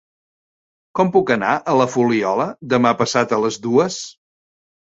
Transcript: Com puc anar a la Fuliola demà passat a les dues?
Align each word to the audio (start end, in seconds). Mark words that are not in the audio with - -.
Com 0.99 1.11
puc 1.15 1.33
anar 1.35 1.51
a 1.59 1.75
la 1.81 1.87
Fuliola 1.97 2.49
demà 2.73 2.95
passat 3.05 3.39
a 3.39 3.41
les 3.45 3.63
dues? 3.69 4.03